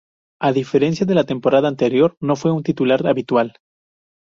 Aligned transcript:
A 0.41 0.51
diferencia 0.51 1.05
de 1.05 1.13
la 1.13 1.25
temporada 1.25 1.67
anterior, 1.67 2.17
no 2.19 2.35
fue 2.35 2.51
un 2.51 2.63
titular 2.63 3.05
habitual. 3.05 3.53